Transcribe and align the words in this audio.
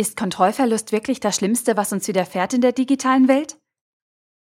Ist 0.00 0.16
Kontrollverlust 0.16 0.92
wirklich 0.92 1.20
das 1.20 1.36
Schlimmste, 1.36 1.76
was 1.76 1.92
uns 1.92 2.08
widerfährt 2.08 2.54
in 2.54 2.62
der 2.62 2.72
digitalen 2.72 3.28
Welt? 3.28 3.58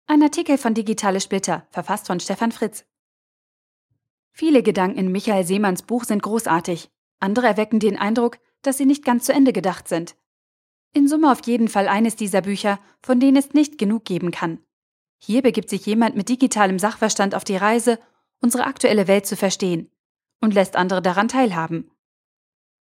Ein 0.08 0.20
Artikel 0.20 0.58
von 0.58 0.74
Digitale 0.74 1.20
Splitter, 1.20 1.64
verfasst 1.70 2.08
von 2.08 2.18
Stefan 2.18 2.50
Fritz. 2.50 2.84
Viele 4.32 4.64
Gedanken 4.64 4.98
in 4.98 5.12
Michael 5.12 5.46
Seemanns 5.46 5.82
Buch 5.82 6.02
sind 6.02 6.24
großartig. 6.24 6.90
Andere 7.20 7.46
erwecken 7.46 7.78
den 7.78 7.96
Eindruck, 7.96 8.38
dass 8.62 8.78
sie 8.78 8.84
nicht 8.84 9.04
ganz 9.04 9.26
zu 9.26 9.32
Ende 9.32 9.52
gedacht 9.52 9.86
sind. 9.86 10.16
In 10.92 11.06
Summe 11.06 11.30
auf 11.30 11.46
jeden 11.46 11.68
Fall 11.68 11.86
eines 11.86 12.16
dieser 12.16 12.40
Bücher, 12.40 12.80
von 13.00 13.20
denen 13.20 13.36
es 13.36 13.54
nicht 13.54 13.78
genug 13.78 14.04
geben 14.04 14.32
kann. 14.32 14.58
Hier 15.18 15.40
begibt 15.40 15.70
sich 15.70 15.86
jemand 15.86 16.16
mit 16.16 16.28
digitalem 16.30 16.80
Sachverstand 16.80 17.32
auf 17.32 17.44
die 17.44 17.56
Reise, 17.56 18.00
unsere 18.40 18.64
aktuelle 18.64 19.06
Welt 19.06 19.24
zu 19.24 19.36
verstehen 19.36 19.88
und 20.40 20.52
lässt 20.52 20.74
andere 20.74 21.00
daran 21.00 21.28
teilhaben. 21.28 21.92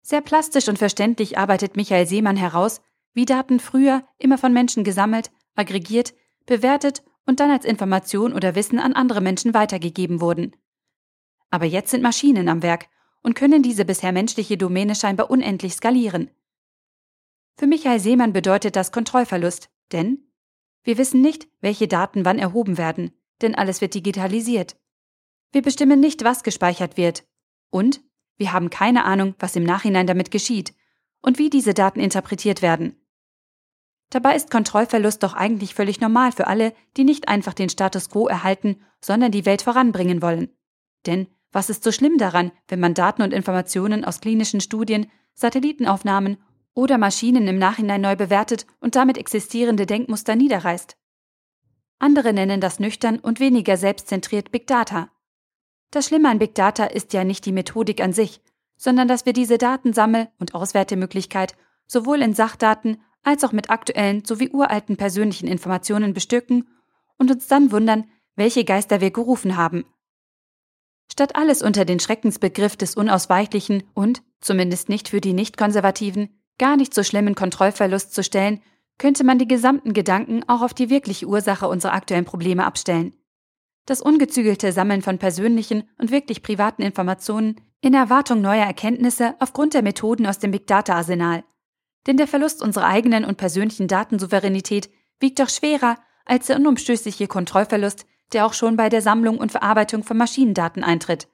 Sehr 0.07 0.21
plastisch 0.21 0.69
und 0.69 0.79
verständlich 0.79 1.37
arbeitet 1.37 1.75
Michael 1.75 2.07
Seemann 2.07 2.37
heraus, 2.37 2.81
wie 3.13 3.25
Daten 3.25 3.59
früher 3.59 4.07
immer 4.19 4.39
von 4.39 4.53
Menschen 4.53 4.85
gesammelt, 4.85 5.33
aggregiert, 5.57 6.15
bewertet 6.47 7.03
und 7.27 7.41
dann 7.41 7.51
als 7.51 7.65
Information 7.65 8.33
oder 8.33 8.55
Wissen 8.55 8.79
an 8.79 8.93
andere 8.93 9.21
Menschen 9.21 9.53
weitergegeben 9.53 10.21
wurden. 10.21 10.55
Aber 11.51 11.65
jetzt 11.65 11.91
sind 11.91 12.05
Maschinen 12.05 12.49
am 12.49 12.63
Werk 12.63 12.87
und 13.25 13.35
können 13.35 13.65
diese 13.65 13.85
bisher 13.85 14.13
menschliche 14.13 14.57
Domäne 14.57 14.95
scheinbar 14.95 15.29
unendlich 15.29 15.75
skalieren. 15.75 16.31
Für 17.57 17.67
Michael 17.67 17.99
Seemann 17.99 18.33
bedeutet 18.33 18.77
das 18.77 18.93
Kontrollverlust, 18.93 19.71
denn 19.91 20.31
wir 20.85 20.99
wissen 20.99 21.21
nicht, 21.21 21.49
welche 21.61 21.89
Daten 21.89 22.25
wann 22.25 22.39
erhoben 22.39 22.79
werden, 22.79 23.11
denn 23.43 23.57
alles 23.57 23.81
wird 23.81 23.95
digitalisiert. 23.95 24.77
Wir 25.51 25.63
bestimmen 25.63 25.99
nicht, 25.99 26.23
was 26.23 26.45
gespeichert 26.45 26.97
wird. 26.97 27.25
Und 27.71 28.03
wir 28.37 28.53
haben 28.53 28.71
keine 28.71 29.05
Ahnung, 29.05 29.35
was 29.39 29.57
im 29.57 29.65
Nachhinein 29.65 30.07
damit 30.07 30.31
geschieht 30.31 30.75
und 31.21 31.39
wie 31.39 31.51
diese 31.51 31.75
Daten 31.75 32.01
interpretiert 32.01 32.63
werden. 32.63 32.97
Dabei 34.11 34.37
ist 34.37 34.51
Kontrollverlust 34.51 35.23
doch 35.23 35.35
eigentlich 35.35 35.75
völlig 35.75 36.01
normal 36.01 36.33
für 36.33 36.47
alle, 36.47 36.73
die 36.97 37.05
nicht 37.05 37.29
einfach 37.29 37.55
den 37.55 37.69
Status 37.69 38.11
quo 38.11 38.29
erhalten, 38.29 38.77
sondern 39.01 39.33
die 39.33 39.47
Welt 39.47 39.63
voranbringen 39.63 40.23
wollen. 40.23 40.51
Denn 41.07 41.27
was 41.53 41.71
ist 41.71 41.83
so 41.83 41.91
schlimm 41.91 42.19
daran, 42.19 42.53
wenn 42.69 42.81
man 42.81 42.95
Daten 42.95 43.23
und 43.23 43.33
Informationen 43.33 44.05
aus 44.05 44.21
klinischen 44.21 44.61
Studien, 44.61 45.11
Satellitenaufnahmen 45.35 46.37
oder 46.75 46.99
Maschinen 46.99 47.49
im 47.49 47.59
Nachhinein 47.59 48.01
neu 48.01 48.15
bewertet 48.15 48.67
und 48.81 48.95
damit 48.95 49.19
existierende 49.19 49.87
Denkmuster 49.87 50.37
niederreißt? 50.37 50.97
Andere 51.99 52.33
nennen 52.33 52.61
das 52.61 52.79
nüchtern 52.79 53.19
und 53.19 53.41
weniger 53.41 53.77
selbstzentriert 53.77 54.51
Big 54.51 54.67
Data. 54.67 55.11
Das 55.91 56.07
Schlimme 56.07 56.29
an 56.29 56.39
Big 56.39 56.55
Data 56.55 56.85
ist 56.85 57.13
ja 57.13 57.25
nicht 57.25 57.47
die 57.47 57.53
Methodik 57.53 58.03
an 58.03 58.13
sich, 58.13 58.41
sondern 58.77 59.09
dass 59.09 59.27
wir 59.27 59.33
diese 59.33 59.59
Datensammel- 59.59 60.29
und 60.39 60.55
Auswertemöglichkeit 60.55 61.55
sowohl 61.87 62.23
in 62.23 62.35
Sachdaten 62.35 63.01
als 63.23 63.45
auch 63.45 63.53
mit 63.53 63.71
aktuellen 63.71 64.25
sowie 64.25 64.51
uralten 64.51 64.97
persönlichen 64.97 65.49
Informationen 65.49 66.15
bestücken 66.15 66.69
und 67.19 67.31
uns 67.31 67.47
dann 67.47 67.73
wundern, 67.73 68.05
welche 68.35 68.65
Geister 68.65 69.01
wir 69.01 69.11
gerufen 69.11 69.57
haben, 69.57 69.85
Statt 71.11 71.37
alles 71.37 71.63
unter 71.63 71.85
den 71.85 72.01
Schreckensbegriff 72.01 72.77
des 72.77 72.95
Unausweichlichen 72.95 73.85
und, 73.95 74.23
zumindest 74.41 74.89
nicht 74.89 75.09
für 75.09 75.21
die 75.21 75.33
Nicht-Konservativen, 75.33 76.29
gar 76.59 76.77
nicht 76.77 76.93
so 76.93 77.03
schlimmen 77.03 77.35
Kontrollverlust 77.35 78.13
zu 78.13 78.23
stellen, 78.23 78.61
könnte 78.99 79.25
man 79.25 79.39
die 79.39 79.49
gesamten 79.49 79.93
Gedanken 79.93 80.43
auch 80.49 80.63
auf 80.63 80.75
die 80.75 80.91
wirkliche 80.91 81.27
Ursache 81.27 81.69
unserer 81.69 81.93
aktuellen 81.93 82.25
Probleme 82.25 82.65
abstellen. 82.65 83.15
Das 83.87 84.01
ungezügelte 84.01 84.73
Sammeln 84.73 85.03
von 85.03 85.19
persönlichen 85.19 85.89
und 85.99 86.11
wirklich 86.11 86.43
privaten 86.43 86.83
Informationen 86.83 87.61
in 87.81 87.95
Erwartung 87.95 88.41
neuer 88.41 88.67
Erkenntnisse 88.67 89.35
aufgrund 89.39 89.75
der 89.75 89.83
Methoden 89.83 90.27
aus 90.27 90.39
dem 90.39 90.51
Big 90.51 90.67
Data 90.67 90.95
Arsenal. 90.95 91.45
Denn 92.07 92.17
der 92.17 92.27
Verlust 92.27 92.63
unserer 92.63 92.87
eigenen 92.87 93.25
und 93.25 93.37
persönlichen 93.37 93.89
Datensouveränität 93.89 94.91
wiegt 95.21 95.39
doch 95.39 95.49
schwerer 95.49 95.97
als 96.25 96.47
der 96.47 96.57
unumstößliche 96.57 97.29
Kontrollverlust 97.29 98.07
der 98.33 98.47
auch 98.47 98.55
schon 98.55 98.77
bei 98.77 98.89
der 98.89 99.03
Sammlung 99.03 99.39
und 99.39 99.53
Verarbeitung 99.53 100.03
von 100.03 100.17
Maschinendaten 100.17 100.83
eintritt. 100.83 101.29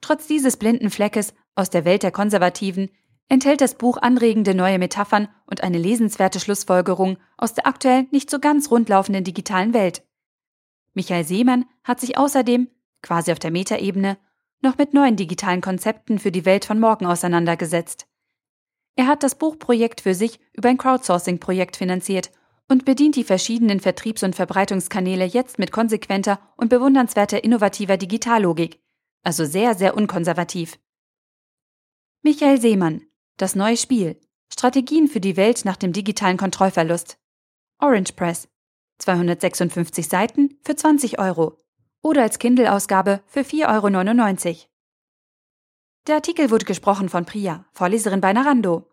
Trotz 0.00 0.26
dieses 0.26 0.56
blinden 0.56 0.90
Fleckes 0.90 1.34
aus 1.54 1.70
der 1.70 1.84
Welt 1.84 2.02
der 2.02 2.10
Konservativen 2.10 2.90
enthält 3.28 3.60
das 3.60 3.76
Buch 3.76 3.98
anregende 3.98 4.54
neue 4.54 4.78
Metaphern 4.78 5.28
und 5.46 5.62
eine 5.62 5.78
lesenswerte 5.78 6.40
Schlussfolgerung 6.40 7.18
aus 7.36 7.54
der 7.54 7.66
aktuell 7.66 8.06
nicht 8.10 8.30
so 8.30 8.38
ganz 8.38 8.70
rundlaufenden 8.70 9.24
digitalen 9.24 9.74
Welt. 9.74 10.02
Michael 10.94 11.24
Seemann 11.24 11.64
hat 11.84 12.00
sich 12.00 12.16
außerdem, 12.16 12.68
quasi 13.02 13.32
auf 13.32 13.38
der 13.38 13.50
Metaebene, 13.50 14.18
noch 14.60 14.78
mit 14.78 14.94
neuen 14.94 15.16
digitalen 15.16 15.60
Konzepten 15.60 16.18
für 16.18 16.30
die 16.30 16.44
Welt 16.44 16.64
von 16.64 16.78
morgen 16.78 17.06
auseinandergesetzt. 17.06 18.06
Er 18.94 19.06
hat 19.06 19.22
das 19.22 19.34
Buchprojekt 19.34 20.02
für 20.02 20.14
sich 20.14 20.38
über 20.52 20.68
ein 20.68 20.78
Crowdsourcing-Projekt 20.78 21.76
finanziert 21.76 22.30
und 22.68 22.84
bedient 22.84 23.16
die 23.16 23.24
verschiedenen 23.24 23.80
Vertriebs- 23.80 24.22
und 24.22 24.36
Verbreitungskanäle 24.36 25.24
jetzt 25.24 25.58
mit 25.58 25.72
konsequenter 25.72 26.38
und 26.56 26.68
bewundernswerter 26.68 27.42
innovativer 27.42 27.96
Digitallogik, 27.96 28.80
also 29.22 29.44
sehr, 29.44 29.74
sehr 29.74 29.96
unkonservativ. 29.96 30.78
Michael 32.22 32.60
Seemann, 32.60 33.02
Das 33.38 33.56
neue 33.56 33.76
Spiel, 33.76 34.20
Strategien 34.52 35.08
für 35.08 35.20
die 35.20 35.36
Welt 35.36 35.64
nach 35.64 35.76
dem 35.76 35.92
digitalen 35.92 36.36
Kontrollverlust. 36.36 37.18
Orange 37.78 38.12
Press, 38.12 38.48
256 38.98 40.08
Seiten 40.08 40.58
für 40.62 40.76
20 40.76 41.18
Euro 41.18 41.58
oder 42.02 42.22
als 42.22 42.38
Kindle-Ausgabe 42.38 43.22
für 43.26 43.40
4,99 43.40 44.46
Euro. 44.48 44.56
Der 46.08 46.16
Artikel 46.16 46.50
wurde 46.50 46.64
gesprochen 46.64 47.08
von 47.08 47.24
Priya, 47.24 47.64
Vorleserin 47.72 48.20
bei 48.20 48.32
Narando. 48.32 48.91